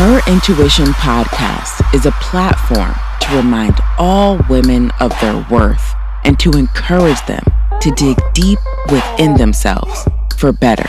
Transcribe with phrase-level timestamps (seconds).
[0.00, 6.50] Her Intuition podcast is a platform to remind all women of their worth and to
[6.52, 7.44] encourage them
[7.82, 8.58] to dig deep
[8.90, 10.08] within themselves
[10.38, 10.88] for better.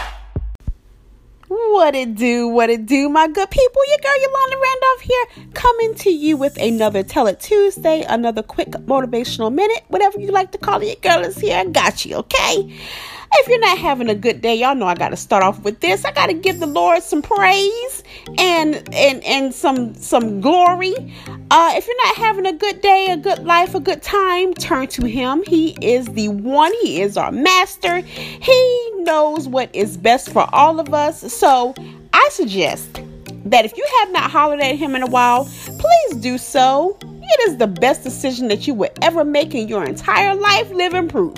[1.49, 3.81] What it do, what it do, my good people?
[3.89, 8.69] Your girl Yolanda Randolph here, coming to you with another Tell It Tuesday, another quick
[8.69, 10.85] motivational minute, whatever you like to call it.
[10.85, 11.57] Your girl is here.
[11.57, 12.79] I got you, okay?
[13.33, 15.79] If you're not having a good day, y'all know I got to start off with
[15.79, 16.03] this.
[16.03, 18.03] I got to give the Lord some praise
[18.37, 20.93] and and and some some glory.
[21.49, 24.87] Uh, if you're not having a good day, a good life, a good time, turn
[24.87, 25.43] to Him.
[25.47, 26.73] He is the one.
[26.81, 27.99] He is our master.
[27.99, 31.33] He knows what is best for all of us.
[31.33, 31.73] So
[32.13, 33.01] I suggest
[33.45, 36.97] that if you have not hollered at Him in a while, please do so.
[37.01, 40.69] It is the best decision that you would ever make in your entire life.
[40.71, 41.35] Living proof.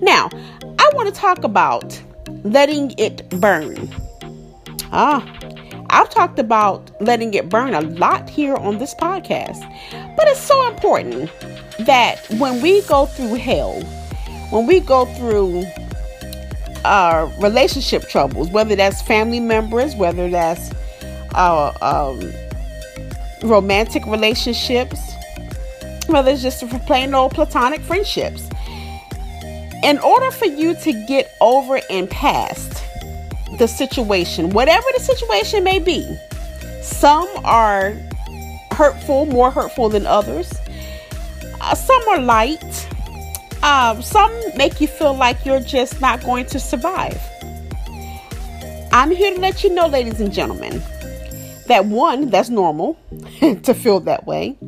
[0.00, 0.28] Now,
[0.86, 2.00] I want to talk about
[2.44, 3.92] letting it burn.
[4.92, 5.20] Ah,
[5.90, 9.58] I've talked about letting it burn a lot here on this podcast,
[10.16, 11.28] but it's so important
[11.80, 13.82] that when we go through hell,
[14.50, 15.64] when we go through
[16.84, 20.70] our uh, relationship troubles, whether that's family members, whether that's
[21.34, 22.32] uh, um,
[23.42, 25.00] romantic relationships,
[26.06, 28.48] whether it's just plain old platonic friendships,
[29.86, 32.82] in order for you to get over and past
[33.56, 36.04] the situation, whatever the situation may be,
[36.82, 37.92] some are
[38.72, 40.52] hurtful, more hurtful than others.
[41.60, 42.88] Uh, some are light.
[43.62, 47.20] Um, some make you feel like you're just not going to survive.
[48.90, 50.82] I'm here to let you know, ladies and gentlemen,
[51.66, 52.98] that one, that's normal
[53.40, 54.58] to feel that way.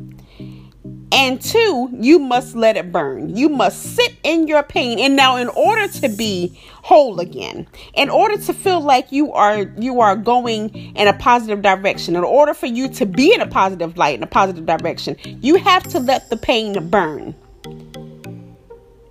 [1.11, 3.35] And two, you must let it burn.
[3.35, 4.99] You must sit in your pain.
[4.99, 9.61] And now in order to be whole again, in order to feel like you are
[9.77, 13.47] you are going in a positive direction, in order for you to be in a
[13.47, 17.33] positive light, in a positive direction, you have to let the pain burn.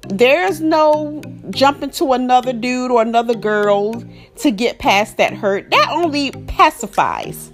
[0.08, 1.20] There's no
[1.50, 4.02] jumping to another dude or another girl
[4.36, 5.70] to get past that hurt.
[5.70, 7.52] That only pacifies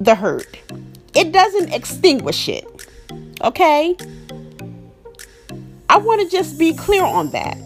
[0.00, 0.58] the hurt.
[1.14, 2.66] It doesn't extinguish it.
[3.44, 3.94] Okay?
[5.90, 7.58] I want to just be clear on that.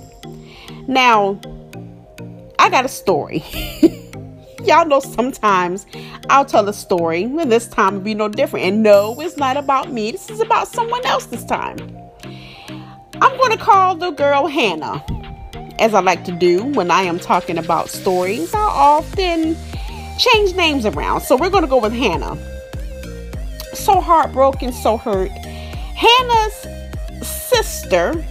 [0.88, 1.40] Now,
[2.58, 3.44] I got a story.
[4.64, 5.86] Y'all know sometimes
[6.28, 8.66] I'll tell a story, and this time will be no different.
[8.66, 10.10] And no, it's not about me.
[10.10, 11.78] This is about someone else this time.
[13.20, 15.04] I'm going to call the girl Hannah,
[15.78, 18.52] as I like to do when I am talking about stories.
[18.52, 19.56] I often
[20.18, 21.20] change names around.
[21.20, 22.36] So we're going to go with Hannah.
[23.74, 25.30] So heartbroken, so hurt
[25.98, 28.24] Hannah's sister,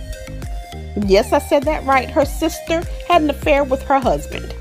[1.06, 4.54] yes, I said that right, her sister had an affair with her husband,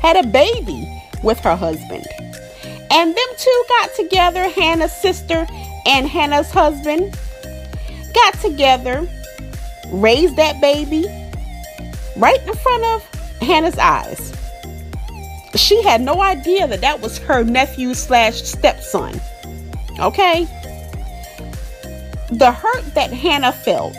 [0.00, 0.86] had a baby
[1.24, 2.06] with her husband.
[2.90, 5.48] And them two got together, Hannah's sister
[5.84, 7.18] and Hannah's husband
[8.14, 9.08] got together,
[9.88, 11.06] raised that baby
[12.16, 13.02] right in front of
[13.40, 14.32] Hannah's eyes.
[15.56, 19.20] She had no idea that that was her nephew slash stepson.
[19.98, 20.46] Okay?
[22.38, 23.96] The hurt that Hannah felt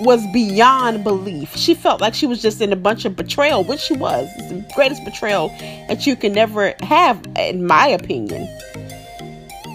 [0.00, 1.56] was beyond belief.
[1.56, 4.28] She felt like she was just in a bunch of betrayal, which she was.
[4.36, 5.48] It's the greatest betrayal
[5.88, 8.48] that you can never have, in my opinion.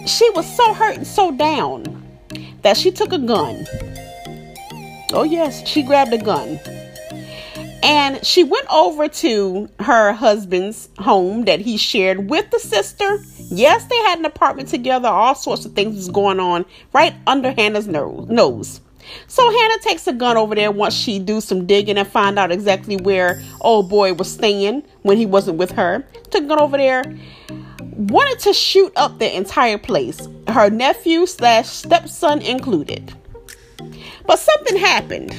[0.06, 2.02] She was so hurt and so down
[2.62, 3.66] that she took a gun.
[5.12, 6.58] Oh, yes, she grabbed a gun.
[7.82, 13.18] And she went over to her husband's home that he shared with the sister.
[13.50, 15.08] Yes, they had an apartment together.
[15.08, 18.80] All sorts of things was going on right under Hannah's nose.
[19.26, 22.52] So Hannah takes a gun over there once she do some digging and find out
[22.52, 26.06] exactly where old boy was staying when he wasn't with her.
[26.30, 27.02] Took a gun over there,
[27.92, 33.12] wanted to shoot up the entire place, her nephew slash stepson included.
[34.26, 35.32] But something happened.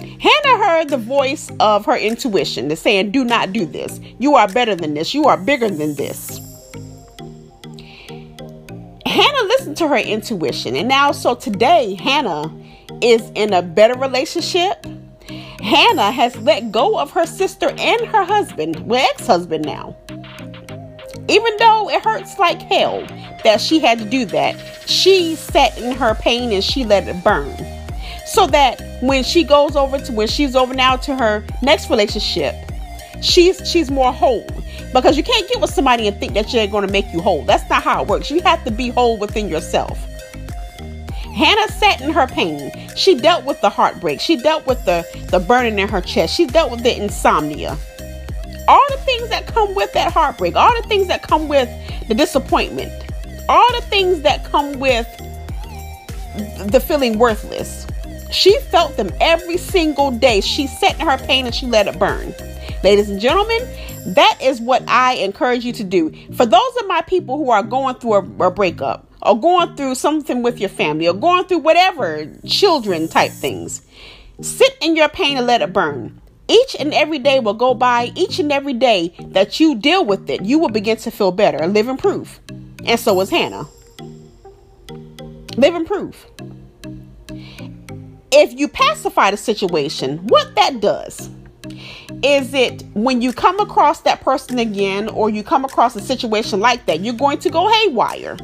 [0.00, 4.00] Hannah heard the voice of her intuition that's saying, Do not do this.
[4.18, 5.14] You are better than this.
[5.14, 6.39] You are bigger than this.
[9.10, 10.76] Hannah listened to her intuition.
[10.76, 12.54] And now, so today, Hannah
[13.02, 14.86] is in a better relationship.
[15.60, 19.96] Hannah has let go of her sister and her husband, well, ex husband now.
[21.28, 23.04] Even though it hurts like hell
[23.42, 24.56] that she had to do that,
[24.88, 27.52] she sat in her pain and she let it burn
[28.26, 32.54] so that when she goes over to when she's over now to her next relationship
[33.20, 34.46] she's she's more whole.
[34.92, 37.44] Because you can't get with somebody and think that they're going to make you whole.
[37.44, 38.30] That's not how it works.
[38.30, 39.98] You have to be whole within yourself.
[41.34, 42.72] Hannah sat in her pain.
[42.96, 44.20] She dealt with the heartbreak.
[44.20, 46.34] She dealt with the the burning in her chest.
[46.34, 47.78] She dealt with the insomnia.
[48.68, 51.68] All the things that come with that heartbreak, all the things that come with
[52.08, 52.92] the disappointment,
[53.48, 55.06] all the things that come with
[56.70, 57.86] the feeling worthless.
[58.30, 60.40] She felt them every single day.
[60.40, 62.32] She sat in her pain and she let it burn.
[62.82, 63.68] Ladies and gentlemen,
[64.06, 66.10] that is what I encourage you to do.
[66.32, 69.96] For those of my people who are going through a, a breakup, or going through
[69.96, 73.82] something with your family, or going through whatever children type things,
[74.40, 76.18] sit in your pain and let it burn.
[76.48, 80.30] Each and every day will go by, each and every day that you deal with
[80.30, 82.40] it, you will begin to feel better, living proof.
[82.86, 83.66] And so was Hannah.
[85.58, 86.26] Living proof.
[88.32, 91.28] If you pacify the situation, what that does
[92.22, 96.60] is it when you come across that person again or you come across a situation
[96.60, 98.36] like that, you're going to go haywire.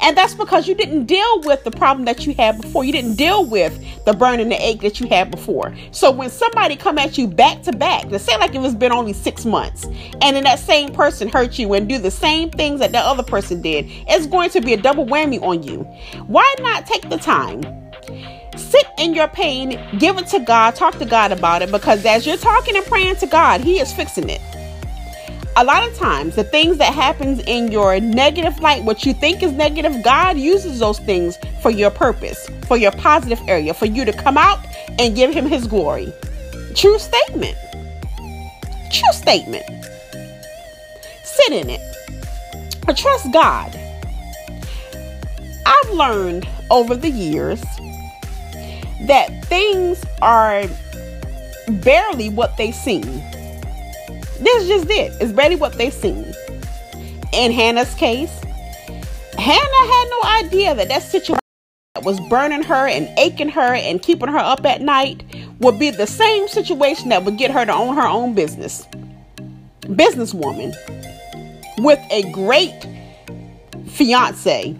[0.00, 2.84] And that's because you didn't deal with the problem that you had before.
[2.84, 5.74] You didn't deal with the burn and the ache that you had before.
[5.92, 8.92] So when somebody come at you back to back, let's say like it was been
[8.92, 12.80] only six months, and then that same person hurt you and do the same things
[12.80, 15.80] that that other person did, it's going to be a double whammy on you.
[16.26, 17.62] Why not take the time
[18.56, 22.26] Sit in your pain, give it to God, talk to God about it because as
[22.26, 24.40] you're talking and praying to God, He is fixing it.
[25.56, 29.42] A lot of times, the things that happens in your negative light, what you think
[29.42, 34.04] is negative, God uses those things for your purpose, for your positive area, for you
[34.04, 34.58] to come out
[34.98, 36.12] and give Him His glory.
[36.74, 37.56] True statement.
[38.90, 39.64] True statement.
[41.22, 41.80] Sit in it.
[42.84, 43.78] But trust God.
[45.66, 47.62] I've learned over the years
[49.06, 50.64] that things are
[51.68, 53.02] barely what they seem.
[54.40, 55.12] This is just it.
[55.20, 56.24] It's barely what they seem.
[57.32, 58.32] In Hannah's case,
[59.38, 61.38] Hannah had no idea that that situation
[61.94, 65.22] that was burning her and aching her and keeping her up at night
[65.60, 68.86] would be the same situation that would get her to own her own business.
[69.82, 70.74] Businesswoman
[71.78, 72.86] with a great
[73.86, 74.76] fiance.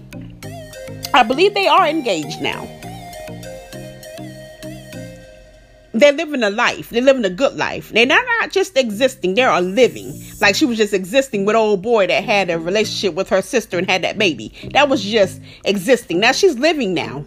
[1.14, 2.68] I believe they are engaged now.
[5.94, 6.90] they're living a life.
[6.90, 7.90] They're living a good life.
[7.90, 10.12] They're not, not just existing, they are living.
[10.40, 13.78] Like she was just existing with old boy that had a relationship with her sister
[13.78, 14.52] and had that baby.
[14.72, 16.20] That was just existing.
[16.20, 17.24] Now she's living now.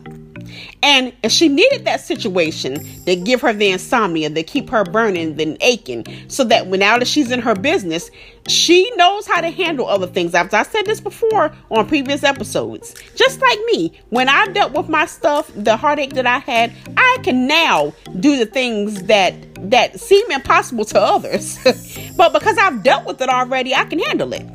[0.84, 5.40] And if she needed that situation to give her the insomnia, to keep her burning
[5.40, 8.10] and aching, so that when now that she's in her business,
[8.48, 10.34] she knows how to handle other things.
[10.34, 12.96] I've, I said this before on previous episodes.
[13.16, 17.18] Just like me, when I dealt with my stuff, the heartache that I had, I
[17.24, 19.34] can now do the things that
[19.72, 21.58] that seem impossible to others.
[22.16, 24.46] but because I've dealt with it already, I can handle it.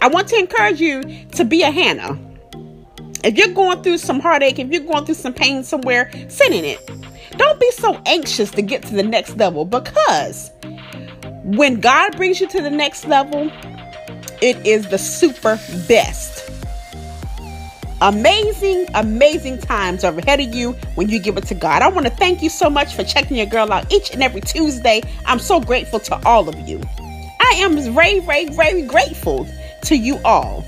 [0.00, 1.02] I want to encourage you
[1.32, 2.18] to be a Hannah.
[3.24, 6.62] If you're going through some heartache, if you're going through some pain somewhere, sit in
[6.62, 6.78] it.
[7.38, 10.50] Don't be so anxious to get to the next level because
[11.42, 13.50] when God brings you to the next level,
[14.42, 16.50] it is the super best.
[18.02, 21.80] Amazing, amazing times are ahead of you when you give it to God.
[21.80, 24.42] I want to thank you so much for checking your girl out each and every
[24.42, 25.00] Tuesday.
[25.24, 26.78] I'm so grateful to all of you.
[27.40, 29.46] I am very, very, very grateful
[29.84, 30.62] to you all.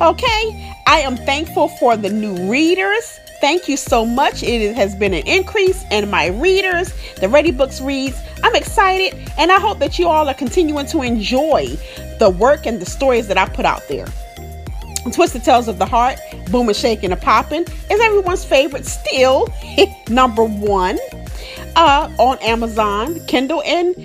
[0.00, 3.18] Okay, I am thankful for the new readers.
[3.40, 4.44] Thank you so much.
[4.44, 8.16] It has been an increase in my readers, the Ready Books reads.
[8.44, 11.76] I'm excited and I hope that you all are continuing to enjoy
[12.20, 14.06] the work and the stories that I put out there.
[15.12, 16.20] Twisted Tales of the Heart,
[16.52, 19.48] Boom and Shaking and Popping is everyone's favorite, still
[20.08, 20.96] number one
[21.74, 23.96] uh, on Amazon, Kindle, and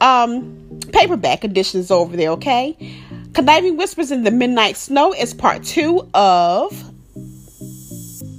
[0.00, 2.74] um, paperback editions over there, okay?
[3.34, 6.70] Conniving Whispers in the Midnight Snow is part two of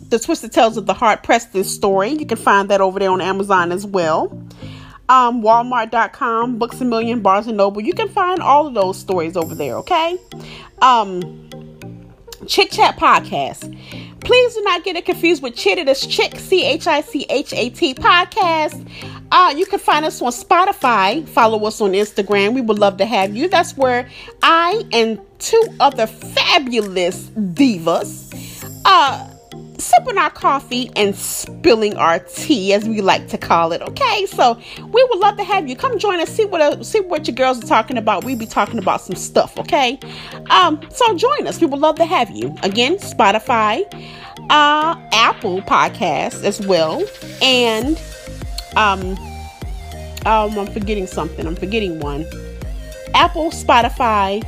[0.09, 2.12] the Twisted Tales of the Heart Preston story.
[2.12, 4.25] You can find that over there on Amazon as well.
[5.09, 7.81] Um, Walmart.com, Books a Million, Barnes and Noble.
[7.81, 10.17] You can find all of those stories over there, okay?
[10.81, 11.50] Um,
[12.47, 13.62] Chick Chat Podcast.
[14.23, 15.79] Please do not get it confused with Chit.
[15.79, 18.89] It is Chick, C H I C H A T Podcast.
[19.33, 21.27] Uh, you can find us on Spotify.
[21.27, 22.53] Follow us on Instagram.
[22.53, 23.49] We would love to have you.
[23.49, 24.07] That's where
[24.43, 28.31] I and two other fabulous divas
[28.85, 29.29] uh
[29.77, 33.81] sipping our coffee and spilling our tea, as we like to call it.
[33.81, 36.29] Okay, so we would love to have you come join us.
[36.29, 38.23] See what uh, see what your girls are talking about.
[38.23, 39.57] We be talking about some stuff.
[39.57, 39.99] Okay,
[40.49, 41.59] um, so join us.
[41.59, 42.55] We would love to have you.
[42.63, 43.83] Again, Spotify,
[44.49, 47.03] uh, Apple Podcasts as well,
[47.41, 47.99] and
[48.77, 49.18] um,
[50.25, 51.46] um, I'm forgetting something.
[51.48, 52.25] I'm forgetting one.
[53.13, 54.44] Apple, Spotify,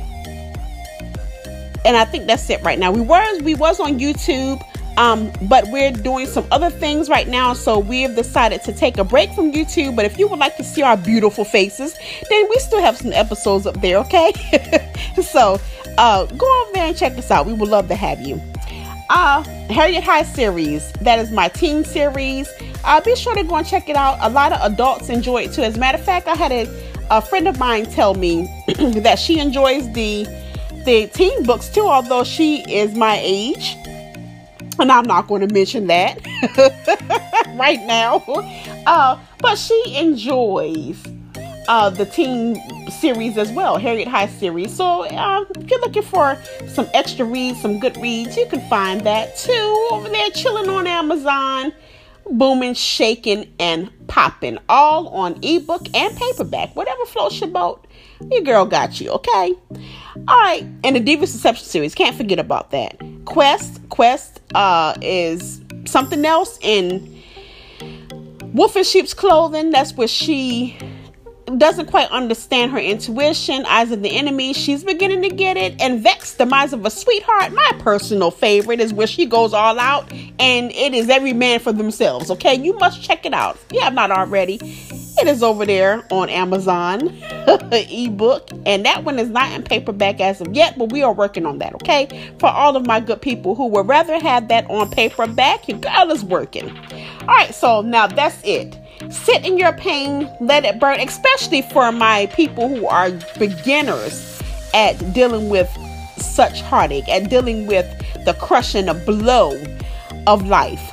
[1.84, 2.90] and I think that's it right now.
[2.92, 4.62] We was we was on YouTube,
[4.96, 9.04] Um, but we're doing some other things right now, so we've decided to take a
[9.04, 9.94] break from YouTube.
[9.94, 11.94] But if you would like to see our beautiful faces,
[12.30, 14.32] then we still have some episodes up there, okay?
[15.22, 15.60] so
[15.98, 17.46] uh, go over there and check us out.
[17.46, 18.40] We would love to have you.
[19.08, 22.48] Uh, Harriet High series, that is my teen series.
[22.84, 24.18] Uh, be sure to go and check it out.
[24.20, 25.62] A lot of adults enjoy it too.
[25.62, 26.66] As a matter of fact, I had a,
[27.10, 28.48] a friend of mine tell me
[28.78, 30.24] that she enjoys the
[30.84, 33.76] the teen books too, although she is my age
[34.78, 36.20] and I'm not going to mention that
[37.56, 38.22] right now.
[38.86, 41.02] Uh, but she enjoys
[41.68, 44.74] uh, the teen series as well, Harriet High series.
[44.74, 49.00] So uh, if you're looking for some extra reads, some good reads, you can find
[49.02, 51.72] that too over there, chilling on Amazon,
[52.30, 56.74] booming, shaking, and popping, all on ebook and paperback.
[56.74, 57.86] Whatever floats your boat,
[58.30, 59.10] your girl got you.
[59.10, 59.54] Okay.
[60.28, 62.96] All right, and the Divas Deception series, can't forget about that.
[63.26, 67.22] Quest, Quest uh, is something else in
[68.54, 69.70] Wolf in Sheep's Clothing.
[69.70, 70.78] That's where she
[71.58, 74.52] doesn't quite understand her intuition, eyes of the enemy.
[74.52, 75.80] She's beginning to get it.
[75.80, 80.10] And Vex, Demise of a Sweetheart, my personal favorite, is where she goes all out
[80.12, 82.30] and it is every man for themselves.
[82.30, 84.58] Okay, you must check it out if you have not already.
[85.18, 87.08] It is over there on Amazon
[87.72, 91.46] ebook, and that one is not in paperback as of yet, but we are working
[91.46, 91.74] on that.
[91.76, 95.78] Okay, for all of my good people who would rather have that on paperback, your
[95.78, 96.68] girl is working.
[97.22, 98.78] All right, so now that's it.
[99.10, 104.42] Sit in your pain, let it burn, especially for my people who are beginners
[104.74, 105.68] at dealing with
[106.16, 107.86] such heartache, at dealing with
[108.24, 109.62] the crushing, blow
[110.26, 110.92] of life.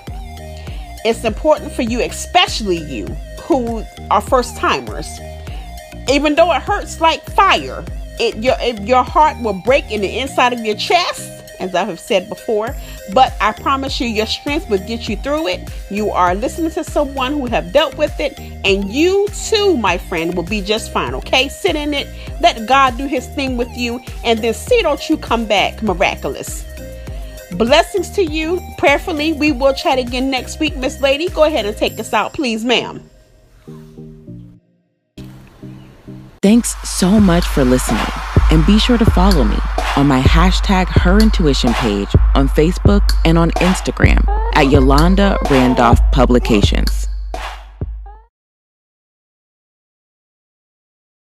[1.05, 3.08] It's important for you, especially you,
[3.43, 5.08] who are first timers.
[6.10, 7.84] Even though it hurts like fire,
[8.20, 11.86] it your it, your heart will break in the inside of your chest, as I
[11.86, 12.75] have said before.
[13.13, 15.70] But I promise you, your strength will get you through it.
[15.89, 20.36] You are listening to someone who have dealt with it, and you too, my friend,
[20.36, 21.15] will be just fine.
[21.15, 22.08] Okay, sit in it,
[22.41, 26.65] let God do His thing with you, and then see don't you come back miraculous.
[27.53, 28.60] Blessings to you.
[28.77, 30.75] Prayerfully, we will chat again next week.
[30.75, 33.10] Miss Lady, go ahead and take us out, please, ma'am.
[36.41, 38.05] Thanks so much for listening.
[38.51, 39.58] And be sure to follow me
[39.95, 47.02] on my hashtag Her Intuition page on Facebook and on Instagram at Yolanda Randolph Publications.